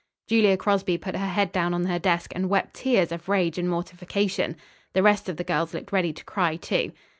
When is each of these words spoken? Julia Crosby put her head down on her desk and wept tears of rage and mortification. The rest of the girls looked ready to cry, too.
Julia 0.25 0.57
Crosby 0.57 0.97
put 0.97 1.15
her 1.15 1.27
head 1.27 1.51
down 1.51 1.75
on 1.75 1.85
her 1.85 1.99
desk 1.99 2.31
and 2.33 2.49
wept 2.49 2.73
tears 2.73 3.11
of 3.11 3.29
rage 3.29 3.59
and 3.59 3.69
mortification. 3.69 4.57
The 4.93 5.03
rest 5.03 5.29
of 5.29 5.37
the 5.37 5.43
girls 5.43 5.75
looked 5.75 5.91
ready 5.91 6.11
to 6.11 6.25
cry, 6.25 6.55
too. 6.55 6.91